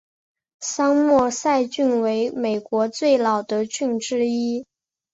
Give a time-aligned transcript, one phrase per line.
[0.61, 4.65] 桑莫塞郡为美国最老的郡之一。